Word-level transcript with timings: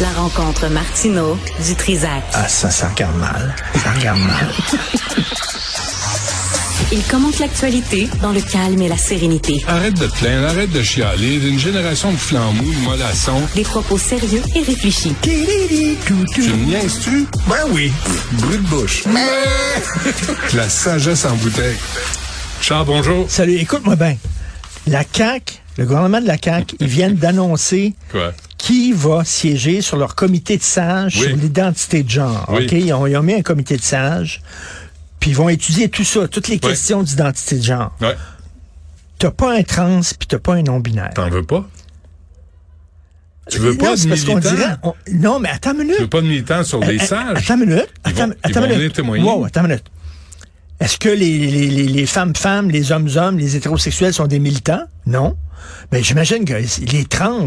La 0.00 0.10
rencontre 0.10 0.68
Martino 0.68 1.38
du 1.64 1.74
Trizac. 1.74 2.22
Ah, 2.34 2.46
ça, 2.48 2.70
ça 2.70 2.88
regarde 2.88 3.16
mal. 3.16 3.54
Ça 3.82 3.92
regarde 3.92 4.20
mal. 4.20 4.52
Il 6.92 7.02
commente 7.04 7.38
l'actualité 7.38 8.08
dans 8.20 8.32
le 8.32 8.42
calme 8.42 8.82
et 8.82 8.88
la 8.88 8.98
sérénité. 8.98 9.64
Arrête 9.66 9.94
de 9.94 10.06
te 10.06 10.14
plaindre, 10.18 10.48
arrête 10.48 10.70
de 10.70 10.82
chialer. 10.82 11.38
D'une 11.38 11.58
génération 11.58 12.12
de 12.12 12.16
flambous, 12.16 12.74
de 12.74 12.80
mollassons. 12.84 13.40
Des 13.54 13.62
propos 13.62 13.96
sérieux 13.96 14.42
et 14.54 14.60
réfléchis. 14.60 15.14
Tu 15.22 15.30
me 15.30 16.64
niaises-tu? 16.66 17.26
Ben 17.48 17.56
oui. 17.70 17.90
Brut 18.32 18.62
de 18.62 18.68
bouche. 18.68 19.04
La 20.54 20.68
sagesse 20.68 21.24
en 21.24 21.34
bouteille. 21.36 21.76
Charles, 22.60 22.86
bonjour. 22.86 23.26
Salut, 23.30 23.56
écoute-moi 23.56 23.96
bien. 23.96 24.16
La 24.86 25.02
CAQ, 25.10 25.54
le 25.78 25.86
gouvernement 25.86 26.20
de 26.20 26.26
la 26.26 26.36
CAQ, 26.42 26.76
ils 26.80 26.86
viennent 26.86 27.16
d'annoncer 27.16 27.94
Quoi? 28.12 28.32
Qui 28.58 28.92
va 28.92 29.24
siéger 29.24 29.82
sur 29.82 29.96
leur 29.96 30.14
comité 30.14 30.56
de 30.56 30.62
sages 30.62 31.16
Oui. 31.18 31.28
sur 31.28 31.36
l'identité 31.36 32.02
de 32.02 32.08
genre. 32.10 32.46
Oui. 32.48 32.64
OK? 32.64 32.72
Ils 32.72 32.92
ont, 32.92 33.06
ils 33.06 33.16
ont 33.16 33.22
mis 33.22 33.34
un 33.34 33.42
comité 33.42 33.76
de 33.76 33.82
sages, 33.82 34.40
puis 35.20 35.30
ils 35.30 35.36
vont 35.36 35.48
étudier 35.48 35.88
tout 35.88 36.04
ça, 36.04 36.26
toutes 36.28 36.48
les 36.48 36.58
questions 36.58 37.02
d'identité 37.02 37.56
de 37.58 37.62
genre. 37.64 37.94
T'as 39.18 39.30
pas 39.30 39.54
un 39.56 39.62
trans, 39.62 40.00
puis 40.18 40.26
t'as 40.28 40.38
pas 40.38 40.54
un 40.54 40.62
non-binaire. 40.62 41.10
T'en 41.14 41.28
veux 41.30 41.42
pas? 41.42 41.66
Tu 43.48 43.58
veux 43.58 43.72
Non, 43.72 43.76
pas 43.78 43.96
de 43.96 44.08
parce 44.08 44.24
qu'on 44.24 44.34
militants? 44.36 44.54
dirait- 44.54 44.76
on- 44.82 44.94
Non, 45.12 45.38
mais 45.38 45.48
attends 45.50 45.70
une 45.72 45.78
minute. 45.78 45.94
Tu 45.96 46.02
veux 46.02 46.08
pas 46.08 46.20
de 46.20 46.26
militants 46.26 46.64
sur 46.64 46.82
Euh, 46.82 46.86
des 46.86 46.96
euh, 47.00 47.04
sages? 47.06 47.38
Attends 47.44 47.54
une 47.62 47.68
minute. 47.70 47.88
Ils 48.04 48.10
Attends, 48.10 48.26
vont- 48.26 48.34
attends 48.42 48.60
ils 48.64 48.68
vont 48.72 48.76
minute. 48.78 48.92
témoigner? 48.94 49.24
Wow, 49.24 49.44
attends 49.44 49.60
une 49.60 49.66
minute. 49.68 49.84
Est-ce 50.80 50.98
que 50.98 51.08
les, 51.08 51.38
les, 51.38 51.68
les, 51.68 51.84
les 51.86 52.06
femmes-femmes, 52.06 52.70
les 52.70 52.92
hommes-hommes, 52.92 53.38
les 53.38 53.56
hétérosexuels 53.56 54.12
sont 54.12 54.26
des 54.26 54.38
militants? 54.38 54.82
Non. 55.06 55.36
Mais 55.90 56.02
j'imagine 56.02 56.44
que 56.44 56.54
les 56.92 57.04
trans, 57.06 57.46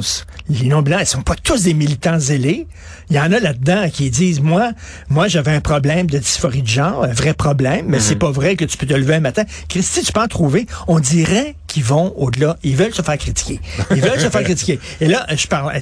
les 0.49 0.67
non-blancs, 0.67 0.99
ils 1.01 1.05
sont 1.05 1.21
pas 1.21 1.35
tous 1.41 1.63
des 1.63 1.73
militants 1.73 2.17
zélés. 2.19 2.67
Il 3.09 3.15
y 3.15 3.19
en 3.19 3.31
a 3.31 3.39
là-dedans 3.39 3.89
qui 3.91 4.09
disent, 4.09 4.39
moi, 4.41 4.71
moi, 5.09 5.27
j'avais 5.27 5.51
un 5.51 5.61
problème 5.61 6.07
de 6.07 6.17
dysphorie 6.17 6.61
de 6.63 6.67
genre, 6.67 7.03
un 7.03 7.13
vrai 7.13 7.33
problème, 7.33 7.85
mais 7.87 7.97
Mhm. 7.97 8.03
c'est 8.03 8.15
pas 8.15 8.31
vrai 8.31 8.55
que 8.55 8.65
tu 8.65 8.77
peux 8.77 8.85
te 8.87 8.93
lever 8.93 9.15
un 9.15 9.19
matin. 9.19 9.43
Christy, 9.67 10.01
tu 10.03 10.11
peux 10.11 10.21
en 10.21 10.27
trouver. 10.27 10.65
On 10.87 10.99
dirait 10.99 11.55
qu'ils 11.67 11.83
vont 11.83 12.13
au-delà. 12.17 12.57
Ils 12.63 12.75
veulent 12.75 12.93
se 12.93 13.01
faire 13.03 13.17
critiquer. 13.17 13.59
Ils 13.91 14.01
veulent 14.01 14.19
se 14.19 14.29
faire 14.29 14.43
critiquer. 14.49 14.79
Et 15.01 15.07
là, 15.07 15.25
je 15.35 15.47
parle, 15.47 15.71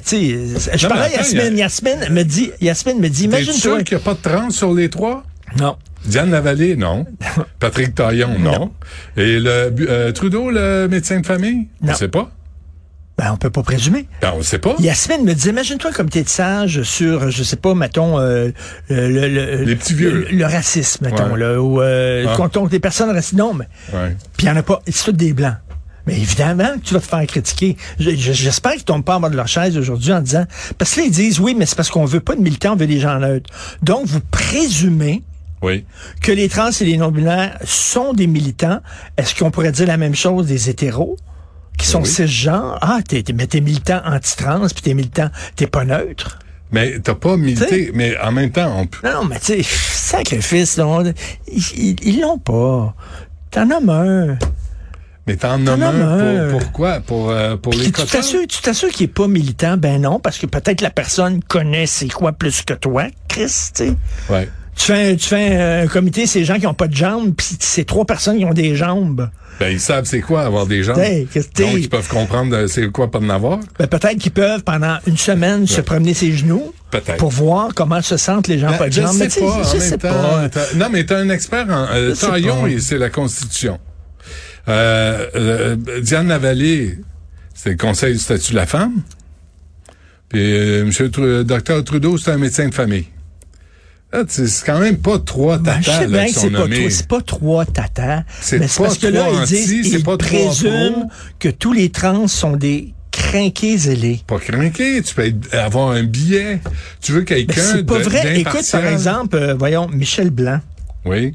sais, 0.58 0.70
je 0.76 0.86
Non, 0.86 0.94
parlais 0.94 1.14
à 1.14 1.18
Yasmine. 1.18 1.40
a- 1.40 1.50
Yasmine 1.50 2.08
me 2.10 2.22
dit, 2.24 2.50
Yasmine 2.60 2.98
me 3.00 3.08
dit, 3.08 3.24
imagine-toi. 3.24 3.54
sûr 3.54 3.84
qu'il 3.84 3.96
n'y 3.96 4.02
a 4.02 4.04
pas 4.04 4.14
de 4.14 4.20
trans 4.20 4.50
sur 4.50 4.74
les 4.74 4.90
trois? 4.90 5.24
Non. 5.58 5.76
Diane 6.08 6.30
Lavallée, 6.30 6.76
non. 6.76 7.06
Patrick 7.60 7.94
Taillon, 7.94 8.38
non. 8.38 8.52
Non. 8.52 8.72
Et 9.16 9.38
le 9.38 9.72
euh, 9.88 10.12
Trudeau, 10.12 10.50
le 10.50 10.88
médecin 10.88 11.20
de 11.20 11.26
famille? 11.26 11.68
On 11.82 11.86
Non. 11.88 11.94
sait 11.94 12.08
pas. 12.08 12.30
Ben, 13.18 13.32
on 13.32 13.36
peut 13.36 13.50
pas 13.50 13.64
présumer. 13.64 14.06
Ben, 14.22 14.32
on 14.36 14.42
sait 14.42 14.60
pas. 14.60 14.76
Yasmine 14.78 15.24
me 15.24 15.34
dit, 15.34 15.48
imagine-toi 15.48 15.90
un 15.90 15.92
comité 15.92 16.22
de 16.22 16.28
sages 16.28 16.82
sur, 16.84 17.30
je 17.32 17.42
sais 17.42 17.56
pas, 17.56 17.74
mettons, 17.74 18.18
euh, 18.20 18.50
le, 18.88 19.08
le- 19.08 19.28
le- 19.28 19.64
Les 19.64 19.74
petits 19.74 19.94
vieux. 19.94 20.26
Le, 20.30 20.36
le 20.36 20.44
racisme, 20.44 21.04
mettons, 21.06 21.32
Ouais. 21.32 21.38
là, 21.40 21.60
ou 21.60 21.80
euh, 21.80 22.26
Ah. 22.28 22.36
contre 22.36 22.68
les 22.70 22.78
personnes 22.78 23.10
racistes. 23.10 23.34
Non, 23.36 23.54
mais, 23.54 23.66
Ouais. 23.92 24.16
puis 24.36 24.46
il 24.46 24.48
y 24.48 24.52
en 24.52 24.56
a 24.56 24.62
pas, 24.62 24.80
c'est 24.86 25.04
tous 25.06 25.12
des 25.12 25.32
blancs. 25.32 25.56
Mais 26.06 26.14
évidemment 26.16 26.70
tu 26.82 26.94
vas 26.94 27.00
te 27.00 27.06
faire 27.06 27.26
critiquer. 27.26 27.76
Je- 27.98 28.12
je- 28.12 28.32
J'espère 28.32 28.72
qu'ils 28.74 28.84
tombent 28.84 29.04
pas 29.04 29.16
en 29.16 29.20
bas 29.20 29.28
de 29.28 29.36
leur 29.36 29.48
chaise 29.48 29.76
aujourd'hui 29.76 30.12
en 30.12 30.20
disant, 30.22 30.46
parce 30.78 30.94
que 30.94 31.00
là, 31.00 31.06
ils 31.06 31.12
disent, 31.12 31.38
oui, 31.40 31.54
mais 31.58 31.66
c'est 31.66 31.76
parce 31.76 31.90
qu'on 31.90 32.04
veut 32.06 32.20
pas 32.20 32.34
de 32.36 32.40
militants, 32.40 32.74
on 32.74 32.76
veut 32.76 32.86
des 32.86 33.00
gens 33.00 33.18
neutres. 33.18 33.50
Donc, 33.82 34.06
vous 34.06 34.20
présumez 34.30 35.22
Oui. 35.62 35.84
que 36.22 36.30
les 36.32 36.48
trans 36.48 36.70
et 36.70 36.84
les 36.84 36.96
non-binaires 36.96 37.58
sont 37.64 38.12
des 38.12 38.26
militants. 38.26 38.80
Est-ce 39.16 39.34
qu'on 39.34 39.50
pourrait 39.50 39.72
dire 39.72 39.86
la 39.86 39.96
même 39.96 40.14
chose 40.14 40.46
des 40.46 40.70
hétéros? 40.70 41.16
Qui 41.78 41.86
sont 41.86 42.02
oui. 42.02 42.08
cisgenres? 42.08 42.78
Ah, 42.80 42.98
t'es, 43.06 43.24
mais 43.34 43.46
t'es 43.46 43.60
militant 43.60 44.00
anti-trans, 44.04 44.60
puis 44.68 44.82
t'es 44.82 44.94
militant, 44.94 45.30
t'es 45.56 45.66
pas 45.68 45.84
neutre. 45.84 46.38
Mais 46.70 46.98
t'as 46.98 47.14
pas 47.14 47.36
milité, 47.36 47.66
T'sais. 47.66 47.90
mais 47.94 48.18
en 48.18 48.32
même 48.32 48.50
temps, 48.50 48.72
on 48.76 48.86
peut. 48.86 49.08
Non, 49.08 49.24
mais 49.24 49.38
tu 49.38 49.46
sais, 49.46 49.62
sacrifice, 49.62 50.76
là, 50.76 50.86
on- 50.86 51.12
ils, 51.50 52.20
l'ont 52.20 52.38
pas. 52.38 52.94
T'en 53.50 53.70
as 53.70 53.92
un. 53.92 54.38
Mais 55.26 55.36
t'en 55.36 55.58
nommes 55.58 55.82
as 55.82 55.88
un 55.88 56.48
un. 56.48 56.50
pour, 56.50 56.60
pourquoi? 56.60 57.00
Pour, 57.00 57.30
euh, 57.30 57.56
pour 57.56 57.72
les 57.74 57.86
tu 57.90 57.92
t'assures, 57.92 58.46
tu 58.46 58.60
t'assures 58.60 58.90
qu'il 58.90 59.04
est 59.04 59.12
pas 59.12 59.28
militant? 59.28 59.76
Ben 59.76 60.00
non, 60.02 60.20
parce 60.20 60.38
que 60.38 60.46
peut-être 60.46 60.80
la 60.80 60.90
personne 60.90 61.42
connaît 61.42 61.86
c'est 61.86 62.08
quoi 62.08 62.32
plus 62.32 62.62
que 62.62 62.74
toi, 62.74 63.04
Chris, 63.28 63.44
tu 63.74 63.84
sais. 63.84 63.96
Ouais. 64.28 64.48
Tu 64.78 64.84
fais, 64.86 65.10
un- 65.12 65.16
tu 65.16 65.26
fais 65.28 65.56
un, 65.56 65.82
un 65.82 65.86
comité, 65.88 66.26
c'est 66.26 66.44
gens 66.44 66.58
qui 66.58 66.66
ont 66.66 66.74
pas 66.74 66.86
de 66.88 66.94
jambes, 66.94 67.34
puis 67.36 67.46
c'est 67.58 67.84
trois 67.84 68.04
personnes 68.04 68.38
qui 68.38 68.44
ont 68.44 68.54
des 68.54 68.76
jambes. 68.76 69.28
Ben, 69.58 69.70
ils 69.72 69.80
savent 69.80 70.04
c'est 70.04 70.20
quoi 70.20 70.42
avoir 70.42 70.66
des. 70.66 70.88
Hey, 71.00 71.26
que 71.26 71.40
Donc, 71.40 71.52
t'es- 71.52 71.80
ils 71.80 71.88
peuvent 71.88 72.06
comprendre 72.08 72.54
euh, 72.54 72.66
c'est 72.68 72.86
quoi 72.92 73.10
pas 73.10 73.18
de 73.18 73.24
n'avoir. 73.24 73.58
Ben, 73.76 73.88
peut-être 73.88 74.18
qu'ils 74.18 74.30
peuvent, 74.30 74.62
pendant 74.62 74.98
une 75.08 75.16
semaine, 75.16 75.66
se 75.66 75.80
promener 75.80 76.14
ses 76.14 76.30
genoux 76.32 76.72
Peut-être. 76.92 77.16
pour 77.16 77.30
voir 77.30 77.74
comment 77.74 78.00
se 78.00 78.16
sentent 78.16 78.46
les 78.46 78.60
gens 78.60 78.70
Ben, 78.70 78.78
pas 78.78 78.88
de 78.88 78.92
jambes. 78.92 79.16
sais, 79.16 79.40
pas, 79.40 79.46
en 79.46 79.62
je 79.64 79.78
sais 79.78 79.98
pas. 79.98 80.48
t'as- 80.48 80.74
Non, 80.76 80.86
mais 80.92 81.04
t'as 81.04 81.18
un 81.18 81.28
expert 81.30 81.66
en... 81.68 81.86
Euh, 81.92 82.14
Taillon, 82.14 82.62
pas. 82.62 82.68
il- 82.68 82.80
c'est 82.80 82.98
la 82.98 83.10
Constitution. 83.10 83.80
Euh, 84.68 85.26
euh, 85.34 85.76
Diane 86.02 86.28
Lavallée, 86.28 86.98
c'est 87.52 87.70
le 87.70 87.76
Conseil 87.76 88.12
du 88.12 88.20
statut 88.20 88.52
de 88.52 88.56
la 88.56 88.66
femme. 88.66 89.02
Puis 90.28 90.40
euh, 90.40 90.82
M. 90.82 90.90
Tru- 90.90 91.42
Dr 91.42 91.82
Trudeau, 91.84 92.16
c'est 92.16 92.30
un 92.30 92.38
médecin 92.38 92.68
de 92.68 92.74
famille. 92.74 93.06
Sais, 94.28 94.46
c'est 94.46 94.64
quand 94.64 94.78
même 94.78 94.96
pas 94.96 95.18
trois 95.18 95.58
Ben, 95.58 95.76
je 95.80 95.86
tatas 95.86 95.98
sais 95.98 96.06
là, 96.08 96.18
bien 96.24 96.26
que 96.32 96.40
c'est 96.40 96.50
pas, 96.50 96.90
c'est 96.90 97.08
pas 97.08 97.20
trois 97.20 97.64
tatas. 97.66 98.22
C'est 98.40 98.58
parce 98.58 98.96
que 98.98 99.06
là, 99.06 99.26
ils 99.42 99.46
disent, 99.46 99.92
ils 99.92 100.02
présument 100.02 101.10
que 101.38 101.48
tous 101.50 101.72
les 101.72 101.90
trans 101.90 102.26
sont 102.26 102.56
des 102.56 102.94
crinqués 103.10 103.76
zélés. 103.76 104.20
Pas 104.26 104.38
craqué, 104.38 105.02
tu 105.02 105.14
peux 105.14 105.26
être- 105.26 105.54
avoir 105.54 105.90
un 105.90 106.04
billet. 106.04 106.60
Tu 107.02 107.12
veux 107.12 107.20
Ben, 107.20 107.26
quelqu'un 107.26 107.60
c'est 107.60 107.84
pas 107.84 107.98
de- 107.98 108.04
vrai. 108.04 108.40
Écoute, 108.40 108.66
par 108.72 108.86
exemple, 108.86 109.36
euh, 109.36 109.54
voyons, 109.54 109.88
Michel 109.88 110.30
Blanc. 110.30 110.60
Oui. 111.04 111.34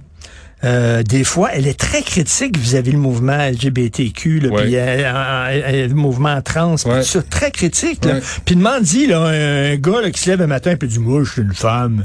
Euh, 0.63 1.03
des 1.03 1.23
fois, 1.23 1.49
elle 1.53 1.67
est 1.67 1.77
très 1.79 2.01
critique 2.01 2.57
vis-à-vis 2.57 2.91
le 2.93 2.97
mouvement 2.97 3.37
LGBTQ, 3.37 4.39
là, 4.39 4.49
Ouais. 4.49 4.61
puis 4.63 4.75
euh, 4.75 4.79
euh, 4.81 5.87
le 5.87 5.93
mouvement 5.93 6.41
trans, 6.41 6.75
puis 6.75 6.89
Ouais. 6.91 7.03
ça, 7.03 7.21
très 7.21 7.51
critique. 7.51 8.03
Là. 8.05 8.15
Ouais. 8.15 8.21
Puis 8.45 8.55
demande 8.55 8.83
dit 8.83 9.07
là, 9.07 9.19
un, 9.21 9.73
un 9.73 9.75
gars 9.75 10.01
là, 10.01 10.11
qui 10.11 10.21
se 10.21 10.29
lève 10.29 10.41
un 10.41 10.47
matin 10.47 10.75
et 10.81 10.85
dit 10.87 10.99
moi 10.99 11.21
je 11.23 11.31
suis 11.31 11.41
une 11.41 11.53
femme, 11.53 12.03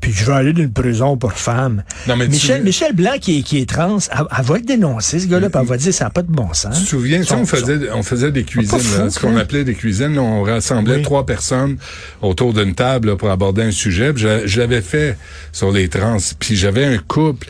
puis 0.00 0.12
je 0.12 0.24
vais 0.24 0.32
aller 0.32 0.52
dans 0.52 0.62
une 0.62 0.72
prison 0.72 1.16
pour 1.16 1.32
femme. 1.32 1.82
Non, 2.06 2.16
mais 2.16 2.24
tu- 2.26 2.30
Michel, 2.32 2.62
Michel 2.62 2.92
Blanc 2.94 3.16
qui 3.20 3.38
est, 3.38 3.42
qui 3.42 3.58
est 3.58 3.68
trans, 3.68 3.98
elle, 4.10 4.18
elle 4.38 4.44
va 4.44 4.54
le 4.56 4.62
dénoncer 4.62 5.18
ce 5.20 5.26
gars-là, 5.26 5.50
puis 5.50 5.60
elle 5.60 5.66
va 5.68 5.76
dire 5.76 5.92
ça 5.94 6.04
n'a 6.04 6.10
pas 6.10 6.22
de 6.22 6.30
bon 6.32 6.52
sens. 6.54 6.78
Tu 6.78 6.84
te 6.84 6.88
souviens, 6.88 7.22
Son- 7.22 7.36
on 7.40 7.46
faisait, 7.46 7.90
on 7.94 8.02
faisait 8.02 8.32
des 8.32 8.44
cuisines, 8.44 8.78
fou, 8.78 9.02
là, 9.02 9.10
ce 9.10 9.18
qu'on 9.20 9.34
ça. 9.34 9.40
appelait 9.40 9.64
des 9.64 9.74
cuisines. 9.74 10.14
là, 10.14 10.22
On 10.22 10.42
rassemblait 10.42 10.96
Oui. 10.96 11.02
trois 11.02 11.26
personnes 11.26 11.76
autour 12.22 12.52
d'une 12.54 12.74
table 12.74 13.08
là, 13.08 13.16
pour 13.16 13.30
aborder 13.30 13.62
un 13.62 13.70
sujet. 13.70 14.12
Puis 14.12 14.22
Je, 14.22 14.46
je 14.46 14.60
l'avais 14.60 14.80
fait 14.82 15.16
sur 15.52 15.70
les 15.72 15.88
trans. 15.88 16.16
Puis 16.38 16.56
j'avais 16.56 16.84
un 16.84 16.98
couple 16.98 17.46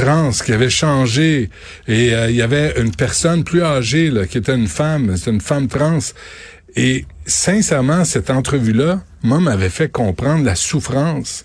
trans 0.00 0.30
qui 0.30 0.52
avait 0.52 0.70
changé. 0.70 1.50
Et 1.86 2.14
euh, 2.14 2.30
il 2.30 2.36
y 2.36 2.42
avait 2.42 2.80
une 2.80 2.94
personne 2.94 3.44
plus 3.44 3.62
âgée 3.62 4.10
là, 4.10 4.26
qui 4.26 4.38
était 4.38 4.54
une 4.54 4.68
femme. 4.68 5.16
C'est 5.16 5.30
une 5.30 5.40
femme 5.40 5.68
trans. 5.68 5.98
Et 6.76 7.04
sincèrement, 7.26 8.04
cette 8.04 8.30
entrevue-là, 8.30 9.02
moi, 9.22 9.40
m'avait 9.40 9.70
fait 9.70 9.90
comprendre 9.90 10.44
la 10.44 10.54
souffrance 10.54 11.44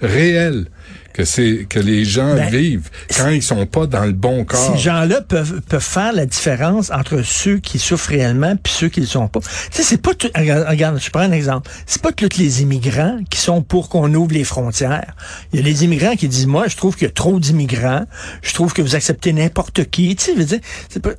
réel 0.00 0.66
que 1.16 1.24
c'est 1.24 1.66
que 1.66 1.78
les 1.78 2.04
gens 2.04 2.34
Ben, 2.34 2.50
vivent 2.50 2.90
quand 3.16 3.30
ils 3.30 3.42
sont 3.42 3.64
pas 3.64 3.86
dans 3.86 4.04
le 4.04 4.12
bon 4.12 4.44
corps. 4.44 4.74
Ces 4.74 4.78
gens-là 4.78 5.22
peuvent, 5.22 5.62
peuvent 5.62 5.82
faire 5.82 6.12
la 6.12 6.26
différence 6.26 6.90
entre 6.90 7.22
ceux 7.22 7.56
qui 7.56 7.78
souffrent 7.78 8.10
réellement 8.10 8.54
puis 8.56 8.72
ceux 8.72 8.90
qui 8.90 9.00
ne 9.00 9.06
le 9.06 9.10
sont 9.10 9.26
pas. 9.26 9.40
Tu 9.40 9.48
sais, 9.70 9.82
c'est 9.82 10.02
pas 10.02 10.12
tout, 10.12 10.28
regarde, 10.36 10.66
regarde, 10.68 11.00
je 11.00 11.08
prends 11.08 11.20
un 11.20 11.32
exemple. 11.32 11.70
C'est 11.86 12.02
pas 12.02 12.12
tous 12.12 12.36
les 12.36 12.60
immigrants 12.60 13.18
qui 13.30 13.40
sont 13.40 13.62
pour 13.62 13.88
qu'on 13.88 14.12
ouvre 14.12 14.34
les 14.34 14.44
frontières. 14.44 15.14
Il 15.52 15.60
y 15.60 15.62
a 15.62 15.64
les 15.64 15.84
immigrants 15.84 16.16
qui 16.16 16.28
disent, 16.28 16.46
moi, 16.46 16.68
je 16.68 16.76
trouve 16.76 16.96
qu'il 16.96 17.06
y 17.06 17.10
a 17.10 17.14
trop 17.14 17.40
d'immigrants. 17.40 18.04
Je 18.42 18.52
trouve 18.52 18.74
que 18.74 18.82
vous 18.82 18.94
acceptez 18.94 19.32
n'importe 19.32 19.88
qui. 19.88 20.14
Tu 20.16 20.24
sais, 20.24 20.32
je 20.34 20.38
veux 20.38 20.44
dire, 20.44 20.60
c'est 20.90 21.00
pas, 21.00 21.12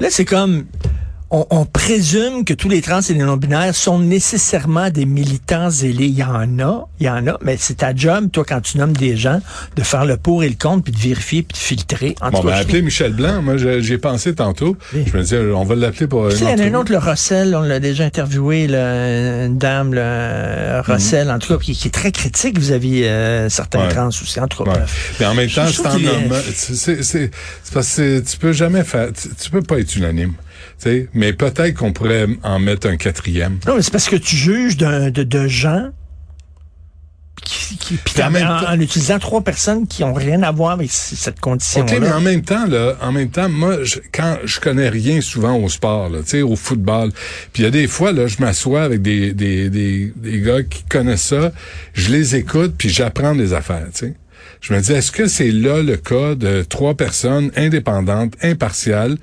là, 0.00 0.08
c'est 0.10 0.26
comme, 0.26 0.66
on, 1.32 1.46
on 1.50 1.64
présume 1.64 2.44
que 2.44 2.54
tous 2.54 2.68
les 2.68 2.80
trans 2.82 3.00
et 3.00 3.12
les 3.14 3.20
non-binaires 3.20 3.74
sont 3.74 3.98
nécessairement 3.98 4.90
des 4.90 5.04
militants 5.06 5.70
zélés. 5.70 6.06
Il 6.06 6.18
y 6.18 6.24
en 6.24 6.58
a, 6.58 6.88
il 6.98 7.06
y 7.06 7.08
en 7.10 7.26
a, 7.28 7.38
mais 7.42 7.56
c'est 7.58 7.74
ta 7.78 7.94
job, 7.94 8.30
toi, 8.32 8.44
quand 8.46 8.60
tu 8.60 8.78
nommes 8.78 8.92
des 8.96 9.16
gens, 9.16 9.40
de 9.76 9.82
faire 9.82 10.04
le 10.04 10.16
pour 10.16 10.42
et 10.42 10.48
le 10.48 10.56
contre, 10.56 10.84
puis 10.84 10.92
de 10.92 10.98
vérifier, 10.98 11.42
puis 11.42 11.52
de 11.54 11.58
filtrer. 11.58 12.14
En 12.20 12.30
Bon, 12.30 12.42
ben, 12.42 12.52
appeler 12.54 12.82
Michel 12.82 13.12
Blanc, 13.12 13.42
moi, 13.42 13.56
je- 13.56 13.80
j'y 13.80 13.92
ai 13.94 13.98
pensé 13.98 14.34
tantôt. 14.34 14.76
Oui. 14.94 15.04
Je 15.12 15.16
me 15.16 15.22
dis, 15.22 15.34
on 15.54 15.64
va 15.64 15.74
l'appeler 15.76 16.06
pour 16.08 16.26
Tu 16.28 16.32
une 16.34 16.38
sais, 16.38 16.44
il 16.46 16.58
y 16.58 16.62
en 16.62 16.64
a 16.64 16.68
un 16.68 16.80
autre, 16.80 16.90
le 16.90 16.98
Rossel, 16.98 17.54
on 17.54 17.62
l'a 17.62 17.78
déjà 17.80 18.04
interviewé, 18.04 18.66
là, 18.66 19.46
une 19.46 19.56
dame, 19.58 19.94
le 19.94 20.80
Rossel, 20.84 21.30
en 21.30 21.38
tout 21.38 21.56
cas, 21.56 21.62
qui, 21.62 21.74
qui 21.74 21.88
est 21.88 21.92
très 21.92 22.10
critique 22.12 22.58
vis-à-vis 22.58 23.04
euh, 23.04 23.48
certains 23.48 23.80
Ouais. 23.82 23.88
trans 23.88 24.08
aussi. 24.08 24.40
En 24.40 24.48
tout 24.48 24.64
cas, 24.64 24.70
Ouais. 24.72 24.76
bref. 24.78 25.16
Mais 25.20 25.26
en 25.26 25.34
même 25.34 25.48
temps, 25.50 25.66
c'est 25.68 25.86
en 25.86 25.96
est- 25.96 27.02
c'est 27.02 27.30
parce 27.72 27.94
que 27.96 28.20
tu 28.20 28.36
peux 28.36 28.52
jamais 28.52 28.82
faire, 28.84 29.08
tu, 29.12 29.28
tu 29.40 29.50
peux 29.50 29.62
pas 29.62 29.78
être 29.78 29.94
unanime, 29.96 30.32
tu 30.78 30.84
sais. 30.90 31.08
Mais 31.14 31.32
peut-être 31.32 31.74
qu'on 31.74 31.92
pourrait 31.92 32.26
en 32.42 32.58
mettre 32.58 32.86
un 32.88 32.96
quatrième. 32.96 33.58
Non, 33.66 33.76
mais 33.76 33.82
c'est 33.82 33.92
parce 33.92 34.08
que 34.08 34.16
tu 34.16 34.36
juges 34.36 34.76
d'un- 34.76 35.10
de, 35.10 35.22
de 35.22 35.48
gens 35.48 35.90
qui, 37.42 37.76
qui 37.78 37.94
puis 37.96 38.22
en 38.22 38.34
en, 38.34 38.78
utilisant 38.80 39.18
trois 39.18 39.40
personnes 39.40 39.86
qui 39.86 40.04
ont 40.04 40.12
rien 40.12 40.42
à 40.42 40.52
voir 40.52 40.72
avec 40.72 40.90
cette 40.92 41.40
condition-là. 41.40 41.90
Ok, 41.94 41.98
mais 42.00 42.12
en 42.12 42.20
même 42.20 42.42
temps, 42.42 42.66
là, 42.66 42.96
en 43.00 43.12
même 43.12 43.30
temps, 43.30 43.48
moi, 43.48 43.82
je, 43.82 43.98
quand 44.12 44.36
je 44.44 44.60
connais 44.60 44.90
rien 44.90 45.20
souvent 45.22 45.56
au 45.56 45.68
sport, 45.70 46.10
là, 46.10 46.18
au 46.44 46.56
football, 46.56 47.10
puis 47.52 47.62
il 47.62 47.64
y 47.64 47.68
a 47.68 47.70
des 47.70 47.86
fois, 47.88 48.12
là, 48.12 48.26
je 48.26 48.36
m'assois 48.40 48.82
avec 48.82 49.00
des, 49.00 49.32
des, 49.32 49.70
des, 49.70 50.12
des 50.14 50.40
gars 50.40 50.62
qui 50.62 50.84
connaissent 50.84 51.24
ça, 51.24 51.50
je 51.94 52.10
les 52.12 52.36
écoute, 52.36 52.74
puis 52.76 52.90
j'apprends 52.90 53.34
des 53.34 53.54
affaires, 53.54 53.86
tu 53.94 54.06
sais. 54.06 54.14
Je 54.60 54.74
me 54.74 54.80
dis, 54.80 54.92
est-ce 54.92 55.10
que 55.10 55.26
c'est 55.26 55.50
là 55.50 55.82
le 55.82 55.96
cas 55.96 56.34
de 56.34 56.62
trois 56.62 56.94
personnes 56.94 57.50
indépendantes, 57.56 58.34
impartiales, 58.42 59.16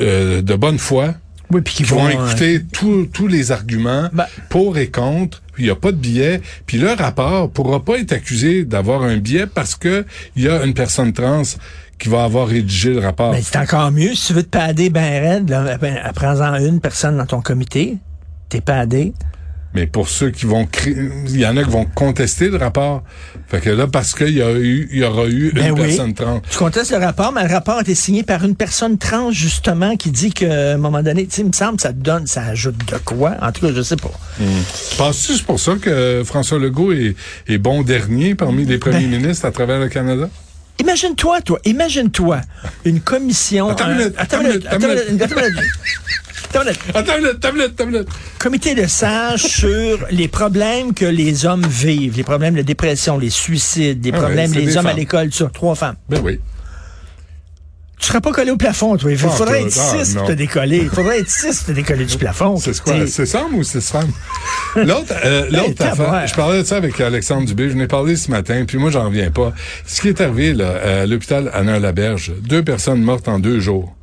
euh, 0.00 0.42
de 0.42 0.54
bonne 0.54 0.78
foi, 0.78 1.14
oui, 1.50 1.60
puis 1.60 1.74
qui 1.74 1.82
qui 1.84 1.90
vont 1.90 2.02
vont, 2.02 2.08
écouter 2.08 2.62
tous 2.72 3.06
tous 3.06 3.26
les 3.26 3.52
arguments 3.52 4.08
Ben- 4.12 4.26
pour 4.48 4.78
et 4.78 4.90
contre, 4.90 5.42
puis 5.52 5.64
il 5.64 5.66
n'y 5.66 5.72
a 5.72 5.76
pas 5.76 5.92
de 5.92 5.96
biais, 5.96 6.40
puis 6.66 6.78
le 6.78 6.92
rapport 6.92 7.50
pourra 7.50 7.84
pas 7.84 7.98
être 7.98 8.12
accusé 8.12 8.64
d'avoir 8.64 9.02
un 9.02 9.18
biais 9.18 9.46
parce 9.46 9.74
que 9.74 10.06
il 10.36 10.44
y 10.44 10.48
a 10.48 10.64
une 10.64 10.74
personne 10.74 11.12
trans 11.12 11.42
qui 11.98 12.08
va 12.08 12.24
avoir 12.24 12.48
rédigé 12.48 12.94
le 12.94 13.00
rapport. 13.00 13.34
C'est 13.40 13.58
encore 13.58 13.92
mieux. 13.92 14.14
Si 14.14 14.28
tu 14.28 14.32
veux 14.32 14.42
te 14.42 14.48
pader 14.48 14.90
ben 14.90 15.22
raide, 15.22 15.48
là, 15.48 15.78
ben, 15.78 16.00
prends-en 16.14 16.56
une 16.56 16.80
personne 16.80 17.16
dans 17.16 17.26
ton 17.26 17.40
comité. 17.40 17.98
T'es 18.48 18.60
padé. 18.60 19.12
Mais 19.74 19.86
pour 19.86 20.08
ceux 20.08 20.30
qui 20.30 20.44
vont 20.46 20.68
il 20.86 21.38
y 21.38 21.46
en 21.46 21.56
a 21.56 21.64
qui 21.64 21.70
vont 21.70 21.86
contester 21.86 22.48
le 22.48 22.58
rapport. 22.58 23.02
Fait 23.48 23.60
que 23.60 23.70
là, 23.70 23.86
parce 23.86 24.14
qu'il 24.14 24.30
y 24.36 24.42
a 24.42 24.50
eu, 24.52 24.86
il 24.92 24.98
y 24.98 25.04
aura 25.04 25.26
eu 25.26 25.50
Ben 25.54 25.68
une 25.68 25.72
oui. 25.80 25.86
personne 25.88 26.12
trans. 26.12 26.40
Tu 26.50 26.58
contestes 26.58 26.90
le 26.90 26.98
rapport, 26.98 27.32
mais 27.32 27.42
le 27.46 27.52
rapport 27.52 27.78
a 27.78 27.80
été 27.80 27.94
signé 27.94 28.22
par 28.22 28.44
une 28.44 28.54
personne 28.54 28.98
trans, 28.98 29.30
justement, 29.30 29.96
qui 29.96 30.10
dit 30.10 30.30
qu'à 30.32 30.72
un 30.72 30.76
moment 30.76 31.02
donné, 31.02 31.26
tu 31.26 31.36
sais, 31.36 31.42
il 31.42 31.48
me 31.48 31.52
semble, 31.52 31.80
ça 31.80 31.88
te 31.92 31.98
donne, 31.98 32.26
ça 32.26 32.44
ajoute 32.44 32.76
de 32.90 32.98
quoi? 32.98 33.36
En 33.40 33.50
tout 33.50 33.66
cas, 33.66 33.72
je 33.74 33.80
sais 33.82 33.96
pas. 33.96 34.10
Penses-tu 34.98 35.32
que 35.32 35.38
c'est 35.38 35.44
pour 35.46 35.60
ça 35.60 35.72
que 35.80 36.22
François 36.24 36.58
Legault 36.58 36.92
est, 36.92 37.14
est 37.48 37.58
bon 37.58 37.82
dernier 37.82 38.34
parmi 38.34 38.64
les 38.66 38.76
premiers 38.78 39.06
Ben- 39.06 39.22
ministres 39.22 39.46
à 39.46 39.52
travers 39.52 39.78
le 39.80 39.88
Canada? 39.88 40.28
Imagine-toi, 40.80 41.40
toi, 41.42 41.58
imagine-toi 41.64 42.40
une 42.84 43.00
commission. 43.00 43.68
Attends 43.68 43.90
une 43.90 43.96
minute, 43.98 44.14
attends 44.18 44.42
minute, 44.42 44.66
attends 44.68 44.88
une 44.88 45.06
minute, 45.06 45.22
attends 45.22 45.36
une 45.40 45.54
minute. 45.54 45.70
Attends. 46.54 46.70
Attends 46.94 47.60
attends. 47.60 48.10
Comité 48.38 48.74
de 48.74 48.86
sages 48.86 49.42
sur 49.46 49.98
les 50.10 50.28
problèmes 50.28 50.94
que 50.94 51.04
les 51.04 51.46
hommes 51.46 51.66
vivent, 51.66 52.16
les 52.16 52.24
problèmes 52.24 52.54
de 52.54 52.62
dépression, 52.62 53.18
les 53.18 53.30
suicides, 53.30 54.04
les 54.04 54.12
Ah 54.14 54.18
problèmes 54.18 54.50
des 54.50 54.76
hommes 54.76 54.86
à 54.86 54.92
l'école 54.92 55.32
sur 55.32 55.50
trois 55.52 55.74
femmes. 55.74 55.96
Ben 56.08 56.20
oui. 56.22 56.38
Tu 58.02 58.08
serais 58.08 58.20
pas 58.20 58.32
collé 58.32 58.50
au 58.50 58.56
plafond, 58.56 58.96
toi. 58.96 59.12
Il 59.12 59.18
Ah, 59.22 59.28
faudrait 59.28 59.60
toi, 59.60 59.68
être 59.68 59.78
ah, 59.78 60.04
six 60.04 60.14
pour 60.16 60.26
te 60.26 60.32
décoller. 60.32 60.78
Il 60.78 60.90
faudrait 60.90 61.20
être 61.20 61.30
six 61.30 61.58
pour 61.58 61.66
te 61.66 61.72
décoller 61.72 62.04
du 62.04 62.18
plafond. 62.18 62.56
C'est 62.56 62.80
quoi? 62.80 62.94
C'est 63.06 63.26
Sam 63.26 63.54
ou 63.54 63.62
c'est 63.62 63.80
Sam? 63.80 64.10
L'autre, 64.74 65.14
euh, 65.24 65.46
l'autre 65.50 65.84
je 66.26 66.34
parlais 66.34 66.62
de 66.62 66.64
ça 66.66 66.78
avec 66.78 67.00
Alexandre 67.00 67.46
Dubé, 67.46 67.70
je 67.70 67.74
n'ai 67.76 67.86
parlé 67.86 68.16
ce 68.16 68.30
matin, 68.30 68.64
puis 68.66 68.76
moi, 68.78 68.90
j'en 68.90 69.04
reviens 69.04 69.30
pas. 69.30 69.52
Ce 69.86 70.00
qui 70.00 70.08
est 70.08 70.20
arrivé, 70.20 70.52
là, 70.52 71.02
à 71.02 71.06
l'hôpital 71.06 71.48
Anna-Laberge, 71.54 72.32
deux 72.40 72.64
personnes 72.64 73.02
mortes 73.02 73.28
en 73.28 73.38
deux 73.38 73.60
jours. 73.60 73.94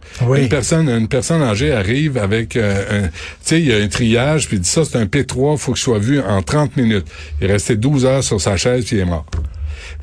Une 0.44 0.50
personne, 0.50 0.90
une 0.90 1.08
personne 1.08 1.42
âgée 1.42 1.72
arrive 1.72 2.18
avec 2.18 2.56
euh, 2.56 3.06
un, 3.06 3.08
tu 3.08 3.12
sais, 3.42 3.60
il 3.62 3.68
y 3.68 3.74
a 3.74 3.78
un 3.78 3.88
triage, 3.88 4.48
puis 4.48 4.58
il 4.58 4.62
dit 4.62 4.70
ça, 4.70 4.84
c'est 4.86 4.98
un 4.98 5.06
P3, 5.06 5.58
faut 5.58 5.74
qu'il 5.74 5.82
soit 5.82 6.00
vu 6.00 6.20
en 6.20 6.42
30 6.42 6.76
minutes. 6.78 7.06
Il 7.42 7.48
restait 7.52 7.78
12 7.78 8.06
heures 8.06 8.24
sur 8.24 8.40
sa 8.42 8.58
chaise, 8.58 8.86
puis 8.86 8.98
il 8.98 9.02
est 9.02 9.06
mort. 9.06 9.26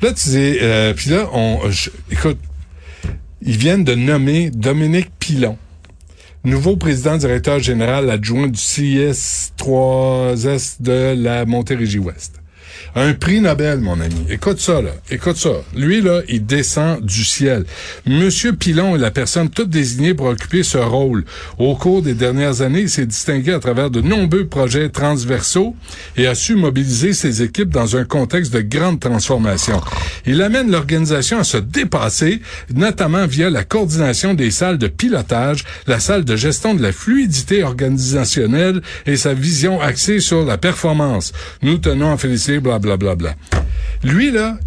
Là, 0.01 0.11
tu 0.13 0.29
dis, 0.29 0.57
euh, 0.61 0.93
puis 0.93 1.09
là, 1.11 1.29
on, 1.33 1.69
je- 1.69 1.89
écoute, 2.11 2.37
ils 3.41 3.57
viennent 3.57 3.83
de 3.83 3.95
nommer 3.95 4.49
Dominique 4.49 5.09
Pilon, 5.19 5.57
nouveau 6.43 6.77
président 6.77 7.17
directeur 7.17 7.59
général 7.59 8.09
adjoint 8.09 8.47
du 8.47 8.59
CIS-3S 8.59 10.77
de 10.81 11.15
la 11.17 11.45
Montérégie-Ouest. 11.45 12.36
Un 12.95 13.13
prix 13.13 13.41
Nobel, 13.41 13.79
mon 13.79 13.99
ami. 13.99 14.25
Écoute 14.29 14.59
ça, 14.59 14.81
là. 14.81 14.91
Écoute 15.11 15.37
ça. 15.37 15.51
Lui, 15.75 16.01
là, 16.01 16.21
il 16.27 16.45
descend 16.45 17.03
du 17.03 17.23
ciel. 17.23 17.65
Monsieur 18.05 18.53
Pilon 18.53 18.95
est 18.95 18.99
la 18.99 19.11
personne 19.11 19.49
toute 19.49 19.69
désignée 19.69 20.13
pour 20.13 20.27
occuper 20.27 20.63
ce 20.63 20.77
rôle. 20.77 21.25
Au 21.57 21.75
cours 21.75 22.01
des 22.01 22.13
dernières 22.13 22.61
années, 22.61 22.81
il 22.81 22.89
s'est 22.89 23.05
distingué 23.05 23.53
à 23.53 23.59
travers 23.59 23.89
de 23.89 24.01
nombreux 24.01 24.47
projets 24.47 24.89
transversaux 24.89 25.75
et 26.15 26.27
a 26.27 26.35
su 26.35 26.55
mobiliser 26.55 27.13
ses 27.13 27.43
équipes 27.43 27.69
dans 27.69 27.95
un 27.95 28.03
contexte 28.03 28.53
de 28.53 28.61
grande 28.61 28.99
transformation. 28.99 29.81
Il 30.25 30.41
amène 30.41 30.71
l'organisation 30.71 31.39
à 31.39 31.43
se 31.43 31.57
dépasser, 31.57 32.41
notamment 32.73 33.27
via 33.27 33.49
la 33.49 33.63
coordination 33.63 34.33
des 34.33 34.51
salles 34.51 34.77
de 34.77 34.87
pilotage, 34.87 35.63
la 35.85 35.99
salle 35.99 36.25
de 36.25 36.35
gestion 36.35 36.73
de 36.73 36.81
la 36.81 36.91
fluidité 36.91 37.63
organisationnelle 37.63 38.81
et 39.05 39.17
sa 39.17 39.33
vision 39.33 39.79
axée 39.81 40.19
sur 40.19 40.45
la 40.45 40.57
performance. 40.57 41.33
Nous 41.61 41.77
tenons 41.77 42.11
à 42.11 42.17
féliciter 42.17 42.59
blablabla. 42.79 43.15
Bla, 43.15 43.35
bla. 43.51 44.11
Lui, 44.11 44.31
là, 44.31 44.57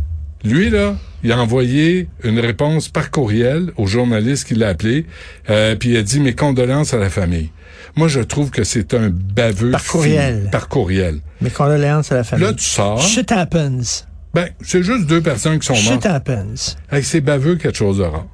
lui, 0.45 0.71
là, 0.71 0.97
il 1.23 1.33
a 1.33 1.39
envoyé 1.39 2.09
une 2.25 2.39
réponse 2.41 2.89
par 2.89 3.11
courriel 3.11 3.73
au 3.77 3.87
journaliste 3.87 4.49
qui 4.49 4.55
l'a 4.55 4.69
appelé, 4.69 5.07
euh, 5.51 5.77
puis 5.77 5.91
il 5.91 5.97
a 5.97 6.03
dit 6.03 6.21
mes 6.21 6.35
condoléances 6.35 6.95
à 6.95 6.99
la 6.99 7.11
famille. 7.11 7.51
Moi, 7.97 8.09
je 8.09 8.21
trouve 8.21 8.51
que 8.51 8.65
c'est 8.65 8.95
un 8.95 9.11
baveux. 9.11 9.73
Par 9.73 9.85
courriel. 9.85 10.37
fini. 10.39 10.51
Par 10.51 10.69
courriel. 10.69 11.21
Mes 11.41 11.51
condoléances 11.51 12.13
à 12.13 12.17
la 12.17 12.25
famille. 12.25 12.47
Là, 12.47 12.53
tu 12.55 12.65
sors. 12.65 13.03
Shit 13.03 13.33
happens. 13.33 14.07
Ben, 14.33 14.49
c'est 14.63 14.83
juste 14.83 15.07
deux 15.07 15.21
personnes 15.21 15.59
qui 15.59 15.67
sont 15.67 15.75
Shit 15.75 15.91
mortes. 15.91 16.07
happens. 16.07 16.77
Hey, 16.91 17.03
c'est 17.03 17.21
baveux 17.21 17.57
quelque 17.57 17.77
chose 17.77 17.99
de 17.99 18.05
rare. 18.05 18.27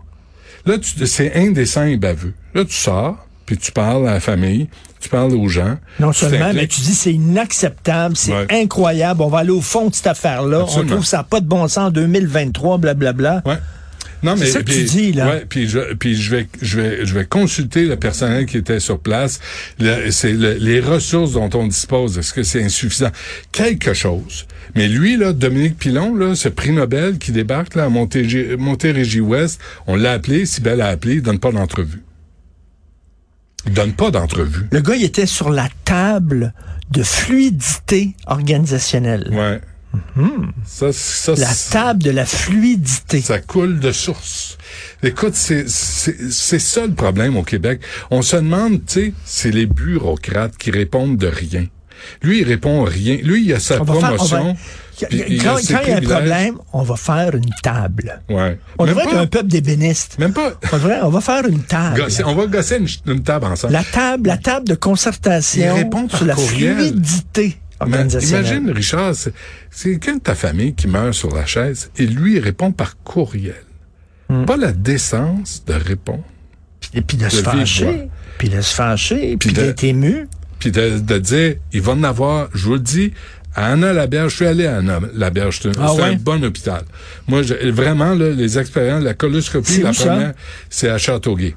Là, 0.66 0.74
c'est 0.82 1.34
indécent 1.36 1.84
et 1.84 1.96
baveux. 1.96 2.34
Là, 2.54 2.64
tu 2.64 2.74
sors, 2.74 3.25
puis 3.46 3.56
tu 3.56 3.72
parles 3.72 4.06
à 4.08 4.14
la 4.14 4.20
famille, 4.20 4.68
tu 5.00 5.08
parles 5.08 5.32
aux 5.34 5.48
gens. 5.48 5.76
Non 6.00 6.12
seulement, 6.12 6.52
mais 6.52 6.66
tu 6.66 6.80
dis 6.80 6.94
c'est 6.94 7.12
inacceptable, 7.14 8.16
c'est 8.16 8.32
Ouais. 8.32 8.46
incroyable, 8.50 9.22
on 9.22 9.28
va 9.28 9.38
aller 9.38 9.50
au 9.50 9.60
fond 9.62 9.88
de 9.88 9.94
cette 9.94 10.08
affaire-là, 10.08 10.64
on 10.68 10.84
trouve 10.84 11.04
ça 11.04 11.22
pas 11.22 11.40
de 11.40 11.46
bon 11.46 11.66
sens 11.68 11.78
en 11.78 11.90
2023, 11.90 12.78
blablabla. 12.78 13.42
Ouais. 13.46 13.56
Non, 14.22 14.34
mais 14.34 14.46
C'est 14.46 14.52
ça 14.52 14.58
que 14.60 14.64
puis- 14.64 14.76
tu 14.76 14.84
dis, 14.84 15.12
là. 15.12 15.28
Ouais, 15.28 15.46
puis 15.48 15.68
je, 15.68 15.94
puis 15.94 16.16
je 16.16 16.30
vais, 16.34 16.48
je 16.62 16.80
vais, 16.80 17.06
je 17.06 17.14
vais 17.14 17.26
consulter 17.26 17.84
le 17.84 17.96
personnel 17.96 18.46
qui 18.46 18.56
était 18.56 18.80
sur 18.80 18.98
place. 18.98 19.38
Le- 19.78 20.10
c'est 20.10 20.32
le- 20.32 20.54
les 20.54 20.80
ressources 20.80 21.32
dont 21.32 21.50
on 21.54 21.66
dispose. 21.66 22.18
Est-ce 22.18 22.32
que 22.32 22.42
c'est 22.42 22.64
insuffisant? 22.64 23.10
Quelque 23.52 23.92
chose. 23.92 24.46
Mais 24.74 24.88
lui, 24.88 25.16
là, 25.18 25.32
Dominique 25.34 25.78
Pilon, 25.78 26.14
là, 26.16 26.34
ce 26.34 26.48
prix 26.48 26.72
Nobel 26.72 27.18
qui 27.18 27.30
débarque 27.30 27.74
là 27.74 27.84
à 27.84 27.88
Montérégie- 27.90 28.56
Montérégie-Ouest, 28.58 29.60
on 29.86 29.96
l'a 29.96 30.12
appelé, 30.12 30.46
Sibelle 30.46 30.80
a 30.80 30.88
appelé, 30.88 31.16
il 31.16 31.22
donne 31.22 31.38
pas 31.38 31.52
d'entrevue. 31.52 32.02
Il 33.66 33.72
donne 33.72 33.92
pas 33.92 34.10
d'entrevue. 34.10 34.68
Le 34.70 34.80
gars, 34.80 34.94
il 34.94 35.04
était 35.04 35.26
sur 35.26 35.50
la 35.50 35.68
table 35.84 36.52
de 36.90 37.02
fluidité 37.02 38.14
organisationnelle. 38.26 39.28
Ouais. 39.32 39.60
Ça, 40.64 40.92
ça, 40.92 41.34
La 41.36 41.52
table 41.70 42.02
de 42.02 42.10
la 42.10 42.26
fluidité. 42.26 43.20
Ça 43.20 43.38
coule 43.38 43.80
de 43.80 43.92
source. 43.92 44.58
Écoute, 45.02 45.34
c'est 45.34 45.68
c'est 45.68 46.30
c'est 46.30 46.58
ça 46.58 46.86
le 46.86 46.92
problème 46.92 47.36
au 47.36 47.42
Québec. 47.42 47.80
On 48.10 48.22
se 48.22 48.36
demande, 48.36 48.84
tu 48.86 48.92
sais, 48.92 49.12
c'est 49.24 49.50
les 49.50 49.66
bureaucrates 49.66 50.56
qui 50.56 50.70
répondent 50.70 51.16
de 51.16 51.26
rien. 51.26 51.66
Lui, 52.22 52.40
il 52.40 52.44
répond 52.44 52.82
rien. 52.84 53.16
Lui, 53.22 53.44
il 53.46 53.52
a 53.54 53.60
sa 53.60 53.80
On 53.80 53.84
faire- 53.84 53.94
promotion. 53.98 54.44
va- 54.54 55.06
puis 55.08 55.22
il 55.28 55.42
quand 55.42 55.58
il 55.58 55.70
y 55.70 55.74
a 55.74 55.96
un 55.96 56.00
problème, 56.00 56.54
on 56.72 56.82
va 56.82 56.96
faire 56.96 57.34
une 57.34 57.50
table. 57.62 58.22
Ouais. 58.30 58.58
On 58.78 58.86
devrait 58.86 59.04
être 59.04 59.16
un 59.16 59.26
peuple 59.26 59.48
d'ébénistes. 59.48 60.18
même 60.18 60.32
pas. 60.32 60.52
On, 60.72 60.76
devrait- 60.76 61.00
on 61.02 61.10
va 61.10 61.20
faire 61.20 61.46
une 61.46 61.62
table. 61.62 62.00
gosser- 62.00 62.24
on 62.24 62.34
va 62.34 62.46
gosser 62.46 62.78
une, 62.78 63.12
une 63.12 63.22
table 63.22 63.46
ensemble. 63.46 63.72
La 63.74 63.84
table, 63.84 64.28
la 64.28 64.38
table 64.38 64.66
de 64.66 64.72
Il 64.74 64.78
concertation 64.78 66.08
sur 66.08 66.24
la 66.26 66.34
courriel. 66.34 66.76
fluidité 66.76 67.58
imagine, 67.84 68.70
Richard, 68.70 69.14
c'est- 69.14 69.32
quelqu'un 69.90 70.14
de 70.14 70.20
ta 70.20 70.34
famille 70.34 70.74
qui 70.74 70.88
meurt 70.88 71.12
sur 71.12 71.34
la 71.34 71.44
chaise 71.44 71.90
et 71.98 72.06
lui 72.06 72.36
il 72.36 72.40
répond 72.40 72.72
par 72.72 72.96
courriel. 73.02 73.54
Hmm. 74.30 74.44
Pas 74.46 74.56
la 74.56 74.72
décence 74.72 75.62
de 75.66 75.74
répondre, 75.74 76.24
Et 76.94 77.02
puis 77.02 77.16
de 77.18 77.28
se 77.28 77.36
de 77.38 77.42
fâcher, 77.42 78.08
puis 78.38 78.48
de 78.48 78.60
se 78.60 78.74
fâcher, 78.74 79.36
puis 79.36 79.52
d'être 79.52 79.84
ému. 79.84 80.26
Puis 80.58 80.70
de, 80.72 80.98
de 80.98 81.18
dire, 81.18 81.56
il 81.72 81.80
va 81.82 81.92
en 81.92 82.02
avoir, 82.02 82.48
je 82.54 82.64
vous 82.66 82.74
le 82.74 82.80
dis, 82.80 83.12
à 83.54 83.72
Anna-Laberge, 83.72 84.30
je 84.32 84.36
suis 84.36 84.46
allé 84.46 84.66
à 84.66 84.76
c'est 85.62 85.68
un, 85.68 85.72
Ah 85.78 85.92
c'est 85.96 86.02
un 86.02 86.10
ouais? 86.10 86.16
bon 86.16 86.44
hôpital. 86.44 86.82
Moi, 87.26 87.42
je- 87.42 87.70
vraiment, 87.70 88.14
là, 88.14 88.30
les 88.30 88.58
expériences, 88.58 89.02
la 89.02 89.14
coloscopie, 89.14 89.80
la 89.80 89.92
première, 89.92 90.34
c'est 90.68 90.88
à 90.90 90.98
Châteauguay. 90.98 91.54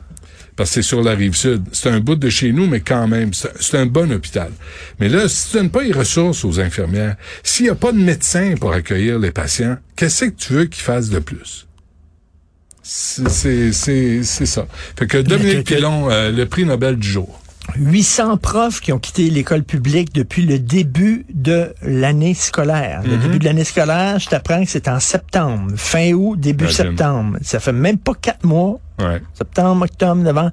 Parce 0.56 0.72
que 0.72 0.75
c'est 0.75 0.82
sur 0.82 1.01
la 1.01 1.12
rive 1.15 1.36
sud. 1.36 1.63
C'est 1.72 1.89
un 1.89 2.00
bout 2.01 2.15
de 2.15 2.29
chez 2.29 2.51
nous, 2.51 2.68
mais 2.68 2.82
quand 2.82 3.08
même, 3.08 3.32
c'est 3.34 3.77
un 3.77 3.86
bon 3.86 4.12
hôpital. 4.12 4.51
Mais 5.00 5.08
là, 5.08 5.29
si 5.29 5.50
tu 5.51 5.58
donnes 5.58 5.70
pas 5.70 5.84
les 5.84 5.94
ressources 5.94 6.44
aux 6.44 6.60
infirmières, 6.60 7.15
s'il 7.44 7.65
n'y 7.65 7.70
a 7.70 7.75
pas 7.75 7.94
de 7.94 7.98
médecin 7.98 8.56
pour 8.60 8.74
accueillir 8.74 9.20
les 9.20 9.32
patients, 9.32 9.77
qu'est-ce 9.96 10.25
que 10.25 10.29
tu 10.32 10.53
veux 10.53 10.65
qu'ils 10.65 10.84
fassent 10.84 11.10
de 11.10 11.20
plus? 11.20 11.65
C'est- 12.84 13.72
ça. 14.46 14.68
Fait 14.98 15.08
que 15.08 15.18
Dominique 15.20 15.63
que- 15.65 15.70
que- 15.70 15.75
Pilon, 15.75 16.10
euh, 16.10 16.32
le 16.32 16.46
prix 16.46 16.65
Nobel 16.65 16.96
du 16.98 17.08
jour. 17.08 17.41
800 17.76 18.38
profs 18.38 18.82
qui 18.82 18.92
ont 18.92 19.00
quitté 19.00 19.30
l'école 19.30 19.64
publique 19.64 20.14
depuis 20.14 20.46
le 20.46 20.60
début 20.60 21.26
de 21.34 21.74
l'année 21.82 22.34
scolaire. 22.34 23.02
Mhm. 23.04 23.12
Le 23.12 23.18
début 23.18 23.40
de 23.40 23.46
l'année 23.46 23.64
scolaire, 23.64 24.20
je 24.20 24.28
t'apprends 24.28 24.64
que 24.64 24.70
c'est 24.70 24.88
en 24.88 25.00
septembre, 25.00 25.72
fin 25.76 26.12
août, 26.14 26.40
début 26.40 26.70
septembre. 26.70 27.38
Ça 27.42 27.60
fait 27.60 27.74
même 27.74 27.98
pas 27.98 28.14
quatre 28.14 28.46
mois. 28.46 28.80
Ouais, 29.00 29.22
Septembre, 29.34 29.86
octobre, 29.86 30.22
novembre. 30.22 30.52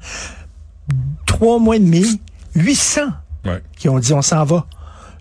Trois 1.26 1.58
mois 1.58 1.76
et 1.76 1.80
demi, 1.80 2.20
800 2.54 3.00
ouais. 3.44 3.62
qui 3.76 3.88
ont 3.88 3.98
dit 3.98 4.12
on 4.12 4.22
s'en 4.22 4.44
va. 4.44 4.66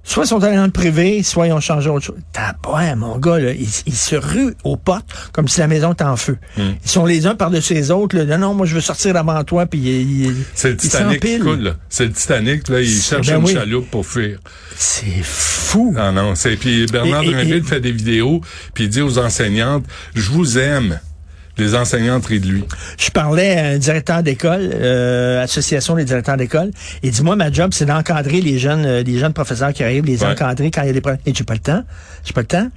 Soit 0.07 0.25
ils 0.25 0.27
sont 0.27 0.43
allés 0.43 0.55
dans 0.55 0.65
le 0.65 0.71
privé, 0.71 1.23
soit 1.23 1.47
ils 1.47 1.51
ont 1.51 1.59
changé 1.59 1.89
autre 1.89 2.05
chose. 2.05 2.15
T'as 2.31 2.53
ouais, 2.71 2.95
mon 2.95 3.17
gars, 3.17 3.39
là, 3.39 3.51
ils, 3.53 3.67
ils 3.87 3.95
se 3.95 4.15
ruent 4.15 4.53
aux 4.63 4.77
portes 4.77 5.09
comme 5.31 5.47
si 5.47 5.59
la 5.61 5.67
maison 5.67 5.93
était 5.93 6.03
en 6.03 6.15
feu. 6.15 6.37
Hmm. 6.57 6.73
Ils 6.83 6.89
sont 6.89 7.05
les 7.07 7.25
uns 7.25 7.33
par-dessus 7.33 7.73
les 7.73 7.89
autres. 7.89 8.15
Là. 8.15 8.23
Non, 8.25 8.37
non, 8.49 8.53
moi 8.53 8.67
je 8.67 8.75
veux 8.75 8.81
sortir 8.81 9.15
avant 9.17 9.43
toi, 9.43 9.65
puis 9.65 9.79
ils, 9.79 10.25
ils- 10.27 10.35
C'est 10.53 10.67
le 10.69 10.73
ils 10.75 10.77
Titanic 10.77 11.19
qui 11.21 11.39
coule, 11.39 11.59
là. 11.59 11.71
C'est 11.89 12.05
le 12.05 12.11
Titanic, 12.11 12.69
là, 12.69 12.81
il 12.81 12.87
C'est- 12.89 13.09
cherche 13.15 13.27
ben 13.27 13.39
une 13.39 13.45
oui. 13.45 13.53
chaloupe 13.53 13.89
pour 13.89 14.05
fuir. 14.05 14.37
C'est 14.77 15.23
fou. 15.23 15.91
Non, 15.97 16.11
non, 16.11 16.35
c'est, 16.35 16.55
puis 16.55 16.85
Bernard 16.85 17.23
Drinville 17.23 17.63
fait 17.63 17.81
des 17.81 17.91
vidéos, 17.91 18.41
puis 18.75 18.83
il 18.83 18.89
dit 18.91 19.01
aux 19.01 19.17
enseignantes, 19.17 19.85
je 20.13 20.29
vous 20.29 20.57
aime. 20.59 20.99
Les 21.57 21.73
enseignantes 21.75 22.25
rient 22.25 22.39
de 22.41 22.47
lui. 22.47 22.63
Je 22.97 23.09
parlais 23.11 23.57
à 23.57 23.65
un 23.67 23.77
directeur 23.77 24.21
d'école, 24.23 24.71
euh, 24.73 25.41
association 25.43 25.95
des 25.95 26.03
directeurs 26.03 26.35
d'école. 26.37 26.71
Il 27.01 27.11
dit 27.11 27.21
moi 27.23 27.35
ma 27.35 27.51
job 27.51 27.71
c'est 27.73 27.85
d'encadrer 27.85 28.41
les 28.41 28.59
jeunes, 28.59 28.85
euh, 28.85 29.03
les 29.03 29.17
jeunes 29.19 29.33
professeurs 29.33 29.71
qui 29.73 29.83
arrivent, 29.83 30.05
les 30.05 30.21
Ouais. 30.21 30.29
encadrer 30.31 30.69
quand 30.71 30.81
il 30.81 30.87
y 30.87 30.89
a 30.89 30.93
des 30.93 31.01
problèmes. 31.01 31.21
Et 31.25 31.33
j'ai 31.33 31.43
pas 31.45 31.53
le 31.53 31.59
temps, 31.59 31.83
j'ai 32.25 32.33
pas 32.33 32.41
le 32.41 32.47
temps. 32.47 32.67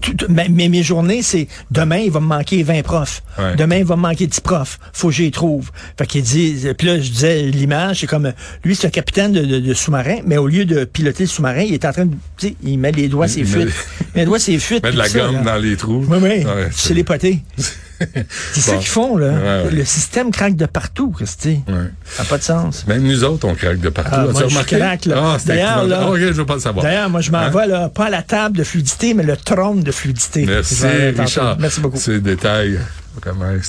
Tout- 0.00 0.14
tout- 0.14 0.26
mais 0.30 0.46
mais 0.50 0.68
mes 0.70 0.82
journées 0.82 1.22
c'est 1.22 1.46
demain 1.70 1.98
il 1.98 2.10
va 2.10 2.20
me 2.20 2.26
manquer 2.26 2.62
20 2.62 2.82
profs, 2.82 3.22
Ouais. 3.38 3.54
demain 3.56 3.76
il 3.76 3.84
va 3.84 3.96
me 3.96 4.02
manquer 4.02 4.26
10 4.26 4.40
profs. 4.40 4.78
Faut 4.94 5.08
que 5.08 5.14
j'y 5.14 5.30
trouve. 5.30 5.70
Fait 5.98 6.06
qu'il 6.06 6.22
dit, 6.22 6.66
puis 6.78 6.86
là 6.86 6.98
je 7.00 7.10
disais 7.10 7.42
l'image 7.42 8.00
c'est 8.00 8.06
comme 8.06 8.32
lui 8.64 8.74
c'est 8.76 8.86
un 8.86 8.90
capitaine 8.90 9.32
de, 9.32 9.42
de- 9.44 9.60
de 9.60 9.74
sous-marin, 9.74 10.16
mais 10.24 10.38
au 10.38 10.46
lieu 10.46 10.64
de 10.64 10.84
piloter 10.84 11.24
le 11.24 11.28
sous-marin 11.28 11.62
il 11.62 11.74
est 11.74 11.84
en 11.84 11.92
train 11.92 12.06
de, 12.06 12.14
tu 12.38 12.48
sais, 12.48 12.54
il 12.62 12.78
met 12.78 12.92
les 12.92 13.08
doigts 13.08 13.28
ses 13.28 13.40
il 13.40 13.46
met 14.14 14.20
les 14.22 14.26
doigts 14.26 14.38
ses 14.38 14.58
fuites. 14.58 14.82
Mettre 14.82 14.94
de 14.96 14.98
la 15.02 15.08
ça, 15.08 15.18
gomme 15.18 15.34
là. 15.36 15.42
dans 15.42 15.56
les 15.56 15.76
trous. 15.76 16.04
Oui, 16.08 16.18
oui. 16.20 16.44
Ouais, 16.44 16.68
c'est 16.72 16.94
les 16.94 17.04
potés. 17.04 17.42
C'est 18.54 18.60
ça 18.62 18.76
qu'ils 18.76 18.86
font, 18.86 19.18
là. 19.18 19.28
Ouais, 19.28 19.64
ouais. 19.66 19.70
Le 19.72 19.84
système 19.84 20.30
craque 20.30 20.56
de 20.56 20.64
partout, 20.64 21.10
Christy. 21.10 21.60
Ouais. 21.68 21.74
Ça 22.06 22.22
n'a 22.22 22.28
pas 22.30 22.38
de 22.38 22.42
sens. 22.42 22.86
Même 22.86 23.02
nous 23.02 23.24
autres, 23.24 23.46
on 23.46 23.54
craque 23.54 23.78
de 23.78 23.90
partout. 23.90 24.10
Ah, 24.14 24.26
moi, 24.32 24.48
je 24.48 24.58
craque, 24.76 25.04
là. 25.04 25.16
Ah, 25.22 25.36
D'ailleurs, 25.44 25.84
là- 25.84 26.08
Ah, 26.10 26.14
je 26.16 26.24
veux 26.32 26.46
pas 26.46 26.54
le 26.54 26.60
savoir. 26.60 26.82
D'ailleurs, 26.82 27.10
moi, 27.10 27.20
je 27.20 27.30
m'en 27.30 27.36
Hein? 27.40 27.50
vais, 27.50 27.66
là, 27.66 27.90
pas 27.90 28.06
à 28.06 28.08
la 28.10 28.22
table 28.22 28.56
de 28.56 28.64
fluidité, 28.64 29.12
mais 29.12 29.22
le 29.22 29.36
trône 29.36 29.82
de 29.82 29.92
fluidité. 29.92 30.46
Merci. 30.46 30.86
Richard. 31.18 31.58
Merci 31.58 31.80
beaucoup. 31.82 31.98
Ces 31.98 32.20
détails, 32.20 32.78
vraiment. 33.22 33.60